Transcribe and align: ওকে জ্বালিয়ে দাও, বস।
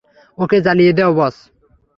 ওকে 0.37 0.57
জ্বালিয়ে 0.65 0.93
দাও, 0.97 1.11
বস। 1.13 1.35